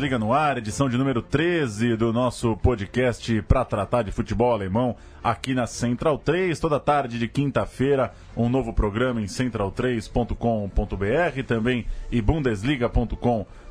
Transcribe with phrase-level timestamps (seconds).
[0.00, 4.96] Bundesliga no ar, edição de número 13 do nosso podcast para tratar de futebol alemão
[5.22, 6.58] aqui na Central 3.
[6.58, 13.69] Toda tarde de quinta-feira, um novo programa em central3.com.br, também e bundesliga.com.br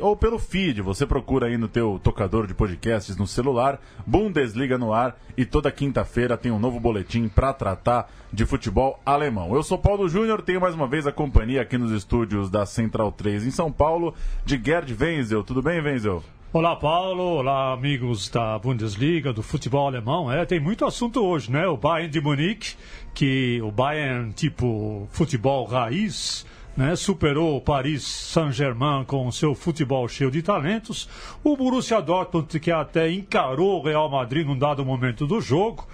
[0.00, 0.80] ou pelo feed.
[0.80, 5.72] Você procura aí no teu tocador de podcasts no celular, Bundesliga no ar e toda
[5.72, 9.52] quinta-feira tem um novo boletim para tratar de futebol alemão.
[9.52, 13.10] Eu sou Paulo Júnior, tenho mais uma vez a companhia aqui nos estúdios da Central
[13.10, 15.42] 3 em São Paulo de Gerd Wenzel.
[15.42, 16.22] Tudo bem, Wenzel?
[16.52, 17.38] Olá, Paulo.
[17.38, 20.30] Olá, amigos da Bundesliga, do futebol alemão.
[20.30, 21.66] É, tem muito assunto hoje, né?
[21.66, 22.76] O Bayern de Munique,
[23.12, 26.46] que o Bayern tipo futebol raiz,
[26.76, 31.08] né, superou o Paris Saint-Germain com seu futebol cheio de talentos.
[31.42, 35.86] O Borussia Dortmund, que até encarou o Real Madrid num dado momento do jogo.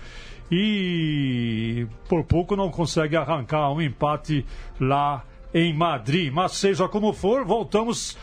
[0.51, 4.45] E por pouco não consegue arrancar um empate
[4.81, 6.33] lá em Madrid.
[6.33, 8.17] Mas seja como for, voltamos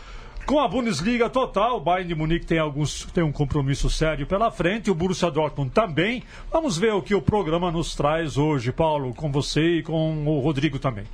[0.44, 1.76] com a Bundesliga total.
[1.76, 5.70] O Bayern de Munique tem, alguns, tem um compromisso sério pela frente, o Borussia Dortmund
[5.70, 6.22] também.
[6.52, 10.40] Vamos ver o que o programa nos traz hoje, Paulo, com você e com o
[10.40, 11.04] Rodrigo também.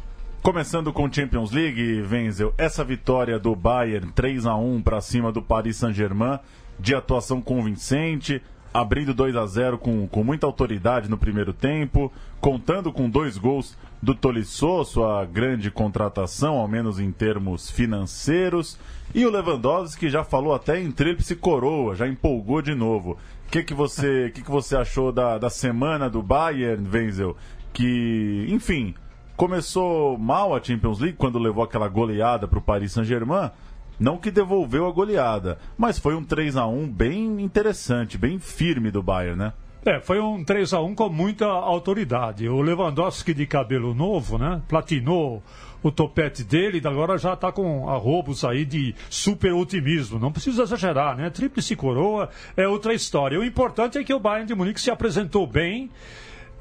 [0.44, 5.40] Começando com Champions League, Wenzel, essa vitória do Bayern 3 a 1 para cima do
[5.40, 6.38] Paris Saint-Germain,
[6.78, 8.42] de atuação convincente,
[8.72, 13.74] abrindo 2 a 0 com, com muita autoridade no primeiro tempo, contando com dois gols
[14.02, 18.78] do Tolisso, sua grande contratação, ao menos em termos financeiros,
[19.14, 23.12] e o Lewandowski já falou até em tríplice coroa, já empolgou de novo.
[23.46, 27.34] O que, que, você, que, que você achou da, da semana do Bayern, Wenzel?
[27.72, 28.94] Que, enfim,
[29.36, 33.50] começou mal a Champions League quando levou aquela goleada para o Paris Saint-Germain.
[33.98, 38.90] Não que devolveu a goleada, mas foi um 3 a 1 bem interessante, bem firme
[38.90, 39.52] do Bayern, né?
[39.86, 42.48] É, foi um 3 a 1 com muita autoridade.
[42.48, 44.62] O Lewandowski de cabelo novo, né?
[44.66, 45.42] Platinou
[45.82, 50.18] o topete dele, agora já está com arrobos aí de super otimismo.
[50.18, 51.28] Não precisa exagerar, né?
[51.28, 53.38] Tríplice coroa é outra história.
[53.38, 55.90] O importante é que o Bayern de Munique se apresentou bem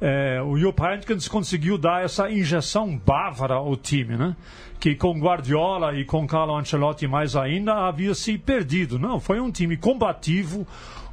[0.00, 4.36] é, o Jupp Heynckes conseguiu dar essa injeção bávara ao time, né?
[4.78, 8.98] Que com Guardiola e com Carlo Ancelotti mais ainda havia se perdido.
[8.98, 10.66] Não, foi um time combativo,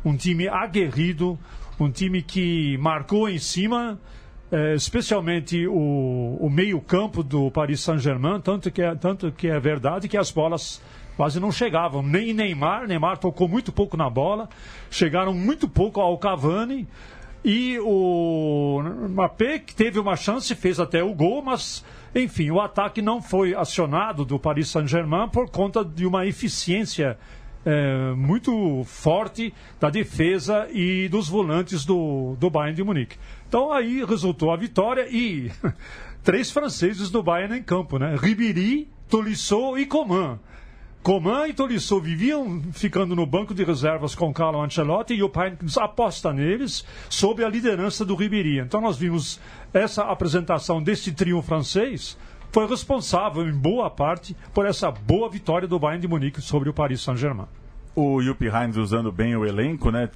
[0.04, 1.40] um time aguerrido,
[1.80, 4.00] um time que marcou em cima,
[4.52, 10.08] é, especialmente o, o meio-campo do Paris Saint-Germain, tanto, que é, tanto que é verdade
[10.08, 10.82] que as bolas
[11.16, 12.02] quase não chegavam.
[12.02, 14.50] Nem Neymar, Neymar tocou muito pouco na bola,
[14.90, 16.88] chegaram muito pouco ao Cavani.
[17.44, 23.02] E o Mbappé, que teve uma chance, fez até o gol, mas, enfim, o ataque
[23.02, 27.18] não foi acionado do Paris Saint-Germain por conta de uma eficiência
[27.66, 33.18] é, muito forte da defesa e dos volantes do, do Bayern de Munique.
[33.48, 35.52] Então aí resultou a vitória e
[36.24, 38.16] três franceses do Bayern em campo, né?
[38.20, 40.40] Ribéry, Tolisso e Coman.
[41.04, 45.76] Coman e Tolisso viviam ficando no banco de reservas com Carlo Ancelotti e o Heinz
[45.76, 48.60] aposta neles sob a liderança do Ribéry.
[48.60, 49.40] Então nós vimos
[49.74, 52.16] essa apresentação deste trio francês
[52.52, 56.74] foi responsável em boa parte por essa boa vitória do Bayern de Munique sobre o
[56.74, 57.48] Paris Saint-Germain
[57.96, 60.10] o Jupp Heinz usando bem o elenco, né?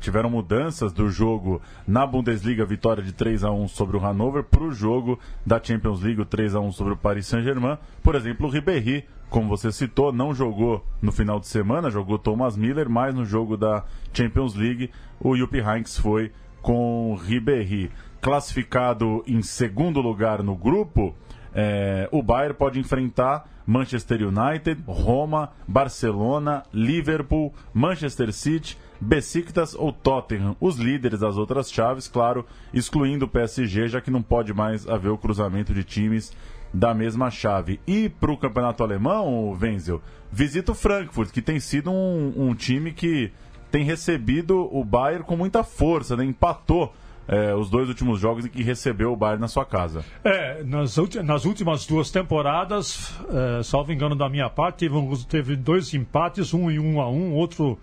[0.00, 4.62] Tiveram mudanças do jogo na Bundesliga, vitória de 3 a 1 sobre o Hannover, para
[4.62, 7.76] o jogo da Champions League, 3 a 1 sobre o Paris Saint-Germain.
[8.02, 12.56] Por exemplo, o Ribéry, como você citou, não jogou no final de semana, jogou Thomas
[12.56, 17.90] Miller, mas no jogo da Champions League, o Jupp Heinz foi com Ribéry.
[18.20, 21.14] Classificado em segundo lugar no grupo,
[21.54, 30.56] é, o Bayern pode enfrentar Manchester United, Roma, Barcelona, Liverpool, Manchester City, Besiktas ou Tottenham,
[30.60, 32.44] os líderes das outras chaves, claro,
[32.74, 36.36] excluindo o PSG, já que não pode mais haver o cruzamento de times
[36.72, 37.80] da mesma chave.
[37.86, 40.00] E para o campeonato alemão, Wenzel,
[40.30, 43.32] visita o Frankfurt, que tem sido um, um time que
[43.70, 46.24] tem recebido o Bayern com muita força, né?
[46.24, 46.92] empatou
[47.28, 50.04] é, os dois últimos jogos em que recebeu o Bayern na sua casa.
[50.24, 53.14] É, nas, nas últimas duas temporadas,
[53.58, 57.32] é, salvo engano da minha parte, teve, teve dois empates, um em um a um,
[57.34, 57.78] outro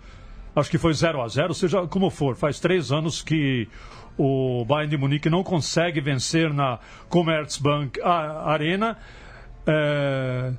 [0.54, 3.68] acho que foi 0 a 0 seja como for, faz três anos que
[4.18, 8.98] o Bayern de Munique não consegue vencer na Commerzbank Arena.
[9.66, 10.52] É,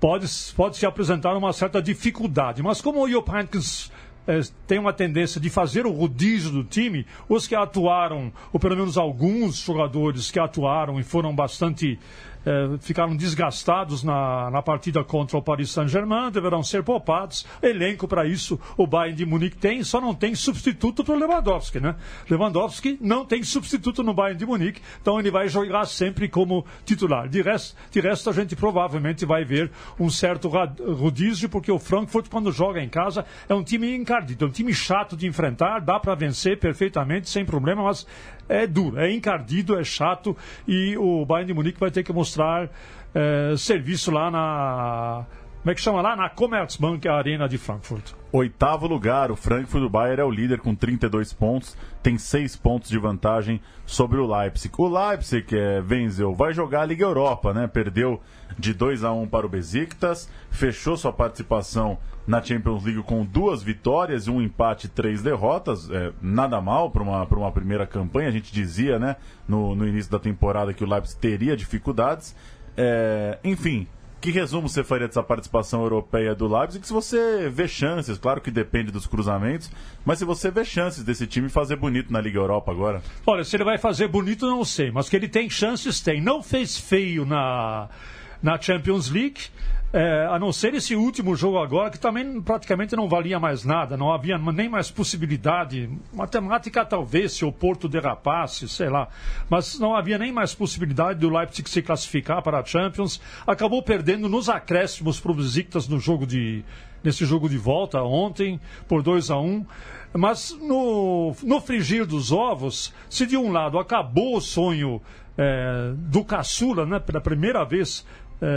[0.00, 0.26] pode,
[0.56, 3.92] pode se apresentar uma certa dificuldade, mas como o Jupp Heynckes
[4.26, 8.76] é, tem uma tendência de fazer o rodízio do time, os que atuaram, ou pelo
[8.76, 11.98] menos alguns jogadores que atuaram e foram bastante
[12.46, 17.44] eh, ficaram desgastados na, na partida contra o Paris Saint-Germain, deverão ser poupados.
[17.60, 21.80] Elenco para isso o Bayern de Munique tem, só não tem substituto para o Lewandowski,
[21.80, 21.96] né?
[22.30, 27.28] Lewandowski não tem substituto no Bayern de Munique, então ele vai jogar sempre como titular.
[27.28, 32.28] De resto, de resto a gente provavelmente vai ver um certo rodízio, porque o Frankfurt,
[32.28, 35.98] quando joga em casa, é um time encardido, é um time chato de enfrentar, dá
[35.98, 38.06] para vencer perfeitamente, sem problema, mas
[38.48, 42.68] é duro, é encardido, é chato e o Bayern de Munique vai ter que mostrar
[43.14, 45.26] é, serviço lá na.
[45.66, 46.14] Como é que chama lá?
[46.14, 48.12] Na Commerzbank Arena de Frankfurt.
[48.30, 52.88] Oitavo lugar, o Frankfurt do Bayern é o líder com 32 pontos, tem 6 pontos
[52.88, 54.72] de vantagem sobre o Leipzig.
[54.78, 57.66] O Leipzig, é, Wenzel, vai jogar a Liga Europa, né?
[57.66, 58.22] Perdeu
[58.56, 61.98] de 2 a 1 para o Besiktas, fechou sua participação
[62.28, 65.90] na Champions League com duas vitórias, um empate e três derrotas.
[65.90, 68.28] É, nada mal para uma, uma primeira campanha.
[68.28, 69.16] A gente dizia né,
[69.48, 72.36] no, no início da temporada que o Leipzig teria dificuldades.
[72.76, 73.88] É, enfim,
[74.26, 76.84] que resumo você faria dessa participação europeia do Leipzig?
[76.84, 79.70] Se você vê chances, claro que depende dos cruzamentos,
[80.04, 83.00] mas se você vê chances desse time fazer bonito na Liga Europa agora?
[83.24, 86.20] Olha, se ele vai fazer bonito, não sei, mas que ele tem chances, tem.
[86.20, 87.88] Não fez feio na,
[88.46, 89.40] na Champions League
[89.92, 93.96] é, a não ser esse último jogo agora, que também praticamente não valia mais nada,
[93.96, 95.90] não havia nem mais possibilidade.
[96.12, 99.08] Matemática talvez, se o Porto derrapasse, sei lá.
[99.50, 103.20] Mas não havia nem mais possibilidade do Leipzig se classificar para a Champions.
[103.44, 106.62] Acabou perdendo nos acréscimos para o Besiktas no jogo de,
[107.02, 109.66] nesse jogo de volta ontem, por 2 a 1 um.
[110.12, 115.02] Mas no, no frigir dos ovos, se de um lado acabou o sonho
[115.38, 118.06] é, do caçula, né, pela primeira vez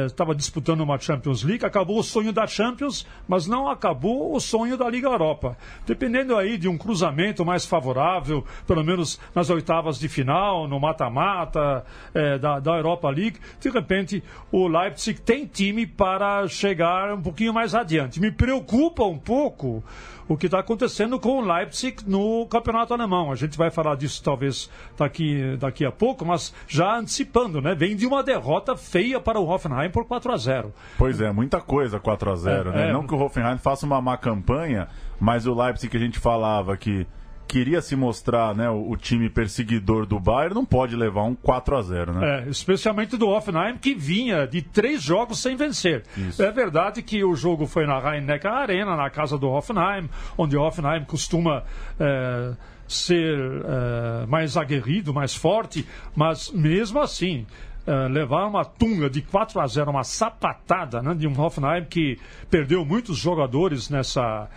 [0.07, 4.39] estava é, disputando uma Champions League, acabou o sonho da Champions, mas não acabou o
[4.39, 5.57] sonho da Liga Europa.
[5.85, 11.85] Dependendo aí de um cruzamento mais favorável, pelo menos nas oitavas de final, no mata-mata
[12.13, 17.53] é, da, da Europa League, de repente o Leipzig tem time para chegar um pouquinho
[17.53, 18.19] mais adiante.
[18.19, 19.83] Me preocupa um pouco
[20.29, 23.31] o que está acontecendo com o Leipzig no campeonato alemão.
[23.31, 27.73] A gente vai falar disso talvez daqui, daqui a pouco, mas já antecipando, né?
[27.73, 31.59] Vem de uma derrota feia para o Hoffenheim por 4 a 0 Pois é, muita
[31.59, 32.89] coisa 4 a 0 é, né?
[32.89, 32.93] É...
[32.93, 34.87] Não que o Hoffenheim faça uma má campanha,
[35.19, 37.07] mas o Leipzig que a gente falava que
[37.49, 41.75] queria se mostrar né, o, o, time perseguidor do Bayern, não pode levar um 4
[41.75, 42.45] a 0 né?
[42.45, 46.03] É, especialmente do Hoffenheim, que vinha de três jogos sem vencer.
[46.15, 46.43] Isso.
[46.43, 50.07] É verdade que o jogo foi na Rhein-Neckar Arena, na casa do Hoffenheim,
[50.37, 51.63] onde o Hoffenheim costuma...
[51.99, 52.53] É,
[52.87, 57.45] ser é, mais aguerrido, mais forte, mas mesmo assim,
[57.87, 62.19] Uh, levar uma tunga de 4 a 0, uma sapatada né, de um Hoffenheim que
[62.47, 64.47] perdeu muitos jogadores nessa,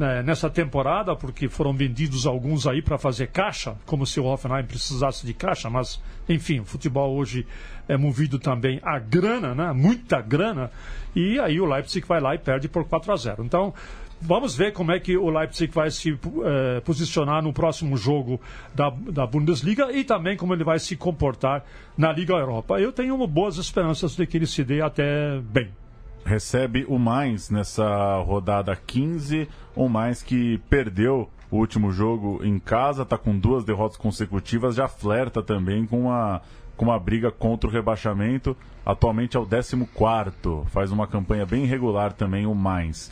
[0.00, 4.64] né, nessa temporada, porque foram vendidos alguns aí para fazer caixa, como se o Hoffenheim
[4.64, 7.46] precisasse de caixa, mas enfim, o futebol hoje
[7.86, 10.70] é movido também a grana, né, muita grana,
[11.14, 13.44] e aí o Leipzig vai lá e perde por 4 a 0.
[13.44, 13.74] Então,
[14.22, 18.38] Vamos ver como é que o Leipzig vai se eh, posicionar no próximo jogo
[18.74, 21.64] da, da Bundesliga e também como ele vai se comportar
[21.96, 22.78] na Liga Europa.
[22.78, 25.70] Eu tenho boas esperanças de que ele se dê até bem
[26.24, 33.02] recebe o mais nessa rodada 15, o mais que perdeu o último jogo em casa,
[33.02, 36.40] está com duas derrotas consecutivas, já flerta também com uma,
[36.76, 38.56] com uma briga contra o rebaixamento.
[38.86, 39.76] Atualmente é o 14,
[40.68, 43.10] faz uma campanha bem irregular também o mais.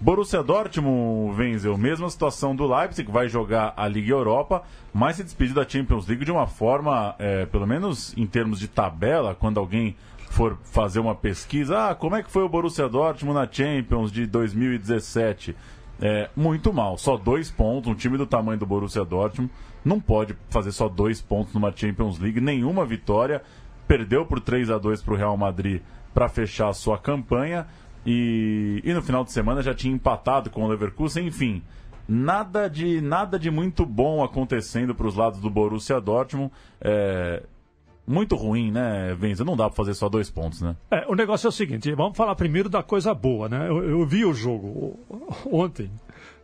[0.00, 4.62] Borussia Dortmund, Wenzel, mesma situação do Leipzig, vai jogar a Liga Europa,
[4.94, 8.66] mas se despediu da Champions League de uma forma, é, pelo menos em termos de
[8.66, 9.94] tabela, quando alguém
[10.30, 14.26] for fazer uma pesquisa, ah, como é que foi o Borussia Dortmund na Champions de
[14.26, 15.56] 2017?
[16.00, 19.52] É, muito mal, só dois pontos, um time do tamanho do Borussia Dortmund
[19.84, 23.42] não pode fazer só dois pontos numa Champions League, nenhuma vitória,
[23.86, 25.82] perdeu por 3 a 2 para o Real Madrid
[26.14, 27.66] para fechar a sua campanha
[28.06, 31.62] e, e no final de semana já tinha empatado com o Leverkusen, enfim,
[32.08, 36.52] nada de nada de muito bom acontecendo para os lados do Borussia Dortmund.
[36.80, 37.42] É,
[38.10, 39.44] muito ruim, né, Venza?
[39.44, 40.76] Não dá para fazer só dois pontos, né?
[40.90, 43.68] É, o negócio é o seguinte, vamos falar primeiro da coisa boa, né?
[43.68, 44.98] Eu, eu vi o jogo
[45.50, 45.90] ontem.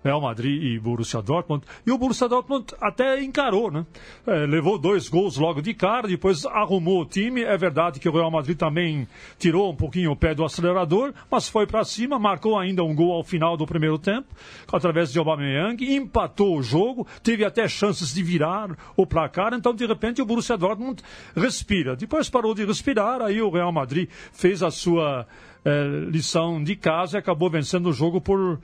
[0.06, 1.64] Real Madrid e Borussia Dortmund.
[1.84, 3.84] E o Borussia Dortmund até encarou, né?
[4.24, 7.42] É, levou dois gols logo de cara, depois arrumou o time.
[7.42, 11.48] É verdade que o Real Madrid também tirou um pouquinho o pé do acelerador, mas
[11.48, 14.28] foi para cima, marcou ainda um gol ao final do primeiro tempo,
[14.72, 19.52] através de Aubameyang, empatou o jogo, teve até chances de virar o placar.
[19.54, 21.02] Então, de repente, o Borussia Dortmund
[21.34, 21.96] respira.
[21.96, 25.26] Depois parou de respirar, aí o Real Madrid fez a sua
[25.64, 28.60] é, lição de casa e acabou vencendo o jogo por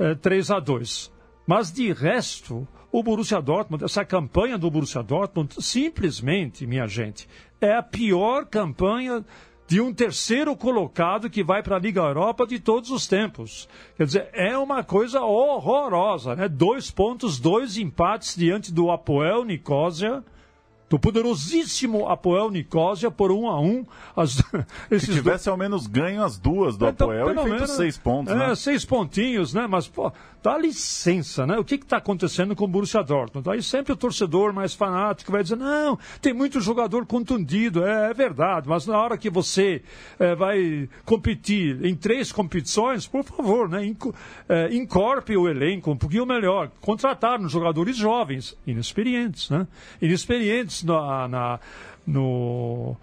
[0.00, 1.12] é, 3 a 2.
[1.46, 7.28] Mas de resto, o Borussia Dortmund, essa campanha do Borussia Dortmund, simplesmente, minha gente,
[7.60, 9.24] é a pior campanha
[9.68, 13.68] de um terceiro colocado que vai para a Liga Europa de todos os tempos.
[13.96, 16.48] Quer dizer, é uma coisa horrorosa, né?
[16.48, 20.24] Dois pontos, dois empates diante do Apoel Nicosia
[20.90, 23.86] do poderosíssimo Apoel Nicosia por um a um.
[24.16, 24.42] As,
[24.98, 25.52] Se tivesse do...
[25.52, 28.54] ao menos ganho as duas do então, Apoel e feito menos, seis pontos, é, né?
[28.56, 29.68] Seis pontinhos, né?
[29.68, 31.56] Mas, pô, dá licença, né?
[31.58, 33.48] O que está acontecendo com o Borussia Dortmund?
[33.48, 38.14] Aí sempre o torcedor mais fanático vai dizer, não, tem muito jogador contundido, é, é
[38.14, 39.82] verdade, mas na hora que você
[40.18, 43.86] é, vai competir em três competições, por favor, né?
[43.86, 44.12] Inco,
[44.48, 49.68] é, encorpe o elenco um pouquinho melhor, contratar nos jogadores jovens, inexperientes, né?
[50.02, 51.60] Inexperientes na,
[52.06, 52.96] no,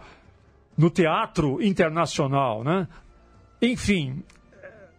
[0.77, 2.87] no teatro internacional, né?
[3.61, 4.23] Enfim,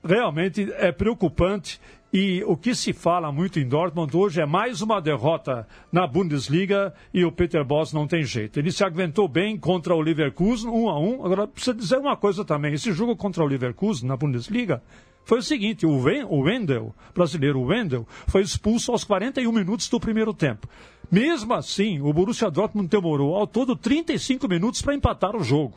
[0.04, 1.80] realmente é preocupante
[2.12, 6.94] e o que se fala muito em Dortmund hoje é mais uma derrota na Bundesliga
[7.12, 8.58] e o Peter Boss não tem jeito.
[8.58, 11.24] Ele se aguentou bem contra o Leverkusen, um a um.
[11.24, 14.82] Agora, precisa dizer uma coisa também: esse jogo contra o Leverkusen na Bundesliga
[15.22, 20.66] foi o seguinte: o, Wendel, brasileiro Wendel, foi expulso aos 41 minutos do primeiro tempo.
[21.10, 25.74] Mesmo assim, o Borussia Dortmund demorou ao todo 35 minutos para empatar o jogo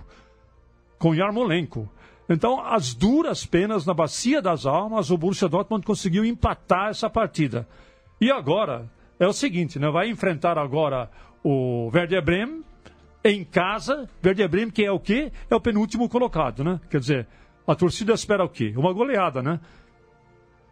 [0.98, 1.90] com Yarmolenko.
[2.34, 7.68] Então, as duras penas na bacia das almas, o Borussia Dortmund conseguiu empatar essa partida.
[8.20, 9.90] E agora é o seguinte, né?
[9.92, 11.10] Vai enfrentar agora
[11.44, 12.64] o Werder Bremen
[13.24, 14.10] em casa.
[14.24, 15.32] Werder Bremen que é o quê?
[15.50, 16.80] É o penúltimo colocado, né?
[16.90, 17.28] Quer dizer,
[17.68, 18.74] a torcida espera o quê?
[18.78, 19.60] Uma goleada, né?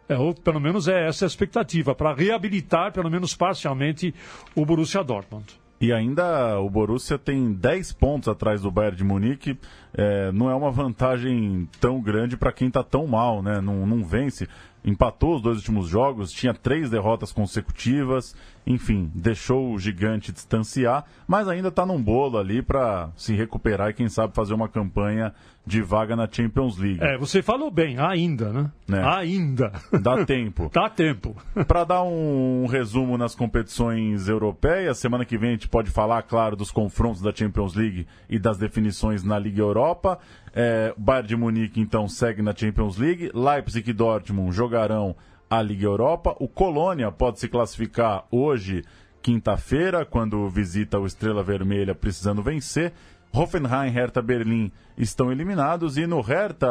[0.08, 4.14] É, ou pelo menos é essa a expectativa, para reabilitar, pelo menos parcialmente,
[4.56, 5.60] o Borussia Dortmund.
[5.80, 9.58] E ainda o Borussia tem 10 pontos atrás do Bayern de Munique.
[9.94, 13.60] É, não é uma vantagem tão grande para quem está tão mal, né?
[13.62, 14.46] Não, não vence
[14.84, 18.34] empatou os dois últimos jogos, tinha três derrotas consecutivas,
[18.66, 23.94] enfim, deixou o gigante distanciar, mas ainda está num bolo ali para se recuperar e
[23.94, 25.32] quem sabe fazer uma campanha
[25.66, 27.02] de vaga na Champions League.
[27.02, 28.70] É, você falou bem, ainda, né?
[28.88, 29.02] né?
[29.06, 29.72] Ainda.
[30.00, 30.70] Dá tempo.
[30.74, 31.36] Dá tempo.
[31.66, 36.22] para dar um, um resumo nas competições europeias, semana que vem a gente pode falar,
[36.22, 40.18] claro, dos confrontos da Champions League e das definições na Liga Europa.
[40.52, 43.30] É, Bayern de Munique, então, segue na Champions League.
[43.32, 45.14] Leipzig e Dortmund jogarão
[45.50, 46.36] a Liga Europa.
[46.38, 48.84] O Colônia pode se classificar hoje,
[49.20, 52.92] quinta-feira, quando visita o Estrela Vermelha precisando vencer.
[53.32, 56.68] Hoffenheim, Hertha Berlim estão eliminados e no Hertha,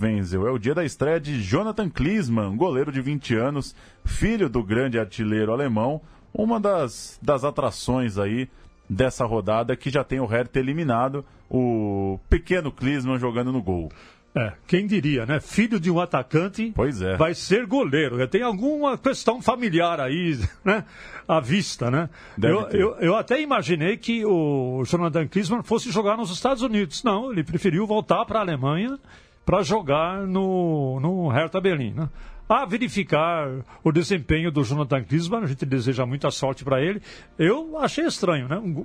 [0.00, 3.74] Wenzel, é o dia da estreia de Jonathan Klinsmann, goleiro de 20 anos,
[4.04, 6.02] filho do grande artilheiro alemão,
[6.34, 8.48] uma das, das atrações aí
[8.88, 13.90] dessa rodada que já tem o Hertha eliminado, o pequeno Klinsmann jogando no gol.
[14.34, 15.40] É, quem diria, né?
[15.40, 17.16] Filho de um atacante pois é.
[17.16, 18.26] vai ser goleiro.
[18.28, 20.84] Tem alguma questão familiar aí, né?
[21.28, 22.08] À vista, né?
[22.42, 27.04] Eu, eu, eu, até imaginei que o Jonathan Klinsmann fosse jogar nos Estados Unidos.
[27.04, 28.98] Não, ele preferiu voltar para a Alemanha
[29.44, 32.08] para jogar no, no Hertha Berlim, né?
[32.48, 33.48] A verificar
[33.84, 37.02] o desempenho do Jonathan Klinsmann, a gente deseja muita sorte para ele.
[37.38, 38.84] Eu achei estranho, né?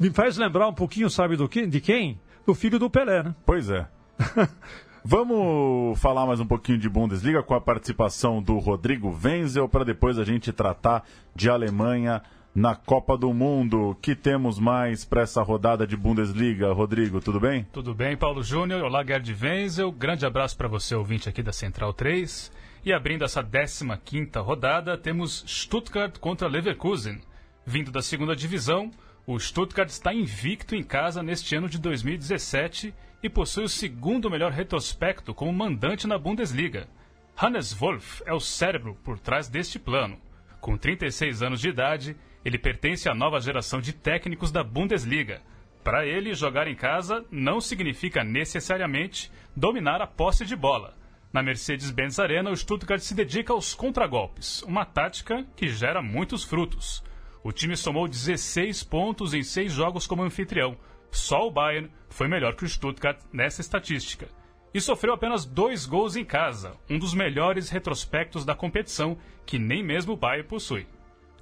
[0.00, 1.66] Me faz lembrar um pouquinho, sabe do que?
[1.66, 2.18] De quem?
[2.46, 3.34] Do filho do Pelé, né?
[3.44, 3.86] Pois é.
[5.04, 10.18] Vamos falar mais um pouquinho de Bundesliga com a participação do Rodrigo Wenzel para depois
[10.18, 11.04] a gente tratar
[11.34, 12.22] de Alemanha
[12.54, 13.96] na Copa do Mundo.
[14.00, 16.72] que temos mais para essa rodada de Bundesliga?
[16.72, 17.66] Rodrigo, tudo bem?
[17.72, 18.82] Tudo bem, Paulo Júnior.
[18.82, 19.90] Olá, Gerd Wenzel.
[19.90, 22.52] Grande abraço para você, ouvinte aqui da Central 3.
[22.84, 27.20] E abrindo essa 15ª rodada, temos Stuttgart contra Leverkusen.
[27.64, 28.90] Vindo da segunda divisão,
[29.26, 32.92] o Stuttgart está invicto em casa neste ano de 2017
[33.22, 36.88] e possui o segundo melhor retrospecto como mandante na Bundesliga.
[37.36, 40.18] Hannes Wolff é o cérebro por trás deste plano.
[40.60, 45.40] Com 36 anos de idade, ele pertence à nova geração de técnicos da Bundesliga.
[45.82, 50.96] Para ele, jogar em casa não significa necessariamente dominar a posse de bola.
[51.32, 57.02] Na Mercedes-Benz Arena, o Stuttgart se dedica aos contragolpes, uma tática que gera muitos frutos.
[57.42, 60.76] O time somou 16 pontos em seis jogos como anfitrião.
[61.12, 64.26] Só o Bayern foi melhor que o Stuttgart nessa estatística.
[64.72, 69.84] E sofreu apenas dois gols em casa, um dos melhores retrospectos da competição, que nem
[69.84, 70.86] mesmo o Bayern possui.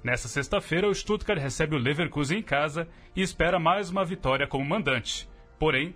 [0.03, 4.65] Nessa sexta-feira, o Stuttgart recebe o Leverkusen em casa e espera mais uma vitória como
[4.65, 5.29] mandante.
[5.57, 5.95] Porém,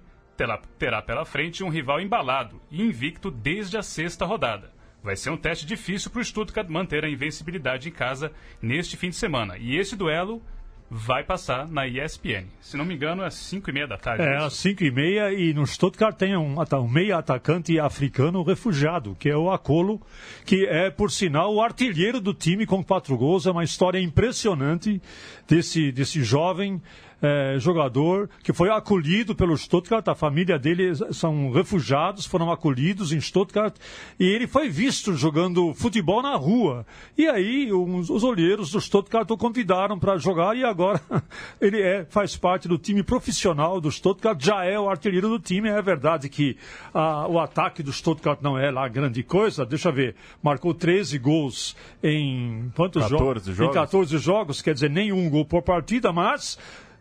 [0.78, 4.74] terá pela frente um rival embalado e invicto desde a sexta rodada.
[5.04, 9.10] Vai ser um teste difícil para o Stuttgart manter a invencibilidade em casa neste fim
[9.10, 9.58] de semana.
[9.58, 10.42] E esse duelo
[10.90, 12.46] vai passar na ESPN.
[12.62, 14.24] Se não me engano, é às 5 e meia da tarde.
[14.24, 19.16] É, às 5 e meia e no Stuttgart tem um, um meia atacante africano refugiado,
[19.20, 20.00] que é o Acolo,
[20.46, 23.48] que é, por sinal, o artilheiro do time com quatro gols.
[23.48, 25.02] É uma história impressionante
[25.48, 26.82] desse, desse jovem
[27.22, 33.20] é, jogador que foi acolhido pelo Stuttgart, a família dele são refugiados, foram acolhidos em
[33.20, 33.76] Stuttgart,
[34.20, 36.86] e ele foi visto jogando futebol na rua.
[37.18, 41.02] E aí os, os olheiros do Stuttgart o convidaram para jogar e agora
[41.60, 45.70] ele é, faz parte do time profissional do Stuttgart, já é o artilheiro do time.
[45.70, 46.58] É verdade que
[46.94, 51.18] a, o ataque do Stuttgart não é lá grande coisa, deixa eu ver, marcou 13
[51.18, 53.76] gols em quantos 14 jogos?
[53.76, 56.58] Em 14 jogos, quer dizer, nenhum gol por partida, mas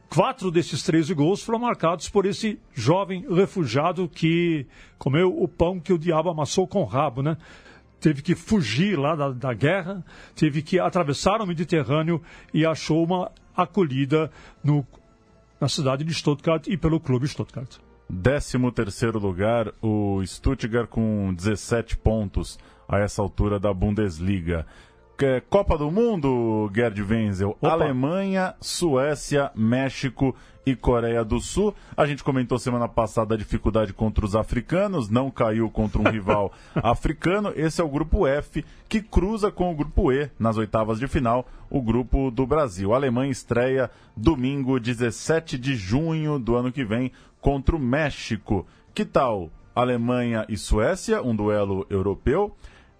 [0.08, 4.66] Quatro desses 13 gols foram marcados por esse jovem refugiado que
[4.98, 7.36] comeu o pão que o diabo amassou com o rabo, né?
[8.00, 10.04] Teve que fugir lá da, da guerra,
[10.36, 14.30] teve que atravessar o Mediterrâneo e achou uma acolhida
[14.62, 14.86] no,
[15.60, 17.78] na cidade de Stuttgart e pelo clube Stuttgart.
[18.22, 22.58] 13 terceiro lugar, o Stuttgart com 17 pontos
[22.88, 24.66] a essa altura da Bundesliga.
[25.22, 27.70] É, Copa do Mundo, Gerd Wenzel, Opa.
[27.70, 30.34] Alemanha, Suécia, México
[30.66, 31.74] e Coreia do Sul.
[31.96, 36.52] A gente comentou semana passada a dificuldade contra os africanos, não caiu contra um rival
[36.74, 37.52] africano.
[37.54, 41.46] Esse é o grupo F, que cruza com o grupo E nas oitavas de final,
[41.70, 42.92] o grupo do Brasil.
[42.92, 48.66] A Alemanha estreia domingo, 17 de junho do ano que vem, contra o México.
[48.92, 52.54] Que tal Alemanha e Suécia, um duelo europeu?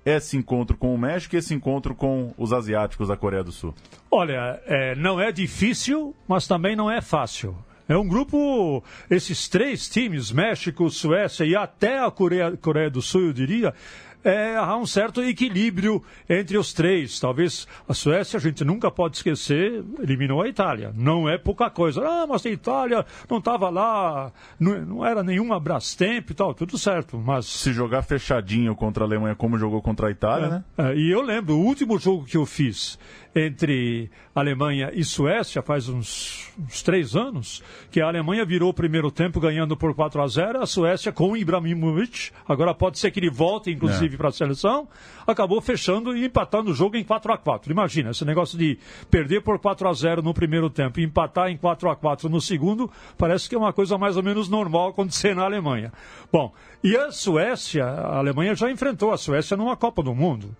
[0.05, 3.75] Esse encontro com o México e esse encontro com os asiáticos da Coreia do Sul?
[4.11, 7.57] Olha, é, não é difícil, mas também não é fácil.
[7.87, 13.27] É um grupo, esses três times, México, Suécia e até a Coreia, Coreia do Sul,
[13.27, 13.75] eu diria,
[14.25, 17.21] é, há um certo equilíbrio entre os três.
[17.21, 20.93] Talvez a Suécia, a gente nunca pode esquecer, eliminou a Itália.
[20.97, 22.01] Não é pouca coisa.
[22.03, 26.79] Ah, mas a Itália não estava lá, não, não, era nenhuma Brastemp e tal, tudo
[26.79, 27.19] certo.
[27.19, 27.47] Mas...
[27.47, 30.65] Se jogar fechadinho contra a Alemanha como jogou contra a Itália, é, né?
[30.79, 32.99] É, e eu lembro, o último jogo que eu fiz
[33.35, 39.11] entre Alemanha e Suécia faz uns, uns, três anos, que a Alemanha virou o primeiro
[39.11, 43.19] tempo ganhando por 4 a 0 a Suécia com o Ibrahimovic, agora pode ser que
[43.19, 44.19] ele volte, inclusive, é.
[44.19, 44.89] para a seleção,
[45.27, 48.79] acabou fechando e empatando o jogo em 4 a 4 Imagina, esse negócio de
[49.11, 52.41] perder por 4 a 0 no primeiro tempo e empatar em 4 a 4 no
[52.41, 55.93] segundo, parece que é uma coisa mais ou menos normal acontecer na Alemanha.
[56.33, 60.55] Bom, e a Suécia, a Alemanha já enfrentou a Suécia numa Copa do Mundo.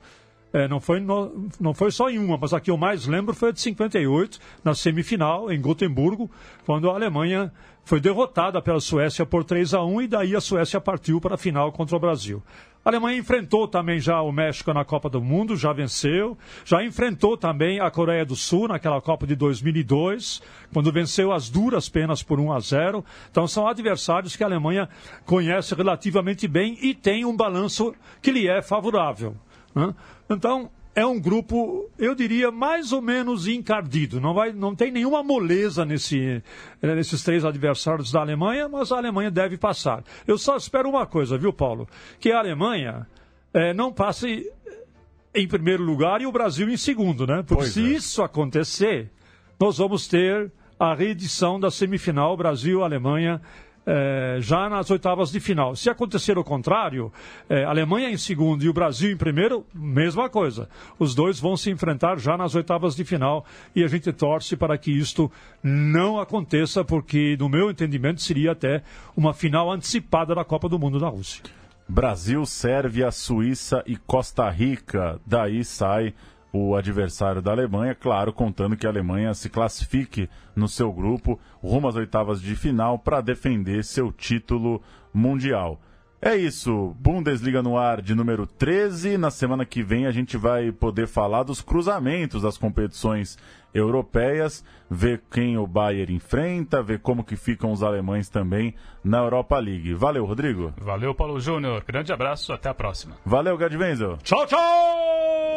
[0.55, 3.35] É, não, foi no, não foi só em uma, mas a que eu mais lembro
[3.35, 6.31] foi a de 58, na semifinal, em Gotemburgo,
[6.65, 7.53] quando a Alemanha
[7.85, 11.37] foi derrotada pela Suécia por 3 a 1 e daí a Suécia partiu para a
[11.37, 12.41] final contra o Brasil.
[12.85, 16.39] A Alemanha enfrentou também já o México na Copa do Mundo, já venceu.
[16.65, 20.41] Já enfrentou também a Coreia do Sul naquela Copa de 2002,
[20.73, 23.05] quando venceu as duras penas por 1 a 0.
[23.29, 24.89] Então são adversários que a Alemanha
[25.25, 29.35] conhece relativamente bem e tem um balanço que lhe é favorável.
[29.75, 29.95] Né?
[30.31, 34.21] Então, é um grupo, eu diria, mais ou menos encardido.
[34.21, 36.43] Não, vai, não tem nenhuma moleza nesse,
[36.81, 40.05] eh, nesses três adversários da Alemanha, mas a Alemanha deve passar.
[40.27, 41.89] Eu só espero uma coisa, viu, Paulo?
[42.21, 43.07] Que a Alemanha
[43.53, 44.49] é, não passe
[45.35, 47.39] em primeiro lugar e o Brasil em segundo, né?
[47.39, 47.97] Porque pois se é.
[47.97, 49.11] isso acontecer,
[49.61, 53.41] nós vamos ter a reedição da semifinal Brasil-Alemanha
[53.87, 55.77] é, já nas oitavas de final.
[55.77, 57.13] Se acontecer o contrário,
[57.49, 60.69] é, Alemanha em segundo e o Brasil em primeiro, mesma coisa.
[60.99, 63.45] Os dois vão se enfrentar já nas oitavas de final
[63.75, 65.31] e a gente torce para que isto
[65.63, 68.83] não aconteça, porque, no meu entendimento, seria até
[69.17, 71.43] uma final antecipada da Copa do Mundo da Rússia.
[71.87, 75.21] Brasil, Sérvia, Suíça e Costa Rica.
[75.27, 76.15] Daí sai
[76.57, 81.89] o adversário da Alemanha, claro, contando que a Alemanha se classifique no seu grupo rumo
[81.89, 84.81] às oitavas de final para defender seu título
[85.13, 85.81] mundial.
[86.23, 89.19] É isso, Bundesliga no ar de número 13.
[89.19, 93.37] Na semana que vem a gente vai poder falar dos cruzamentos das competições
[93.75, 99.59] europeias, ver quem o Bayern enfrenta, ver como que ficam os alemães também na Europa
[99.59, 99.93] League.
[99.93, 100.73] Valeu, Rodrigo.
[100.79, 101.83] Valeu, Paulo Júnior.
[101.85, 103.17] Grande abraço, até a próxima.
[103.27, 104.17] Valeu, Gerd Wenzel.
[104.23, 105.54] Tchau, tchau!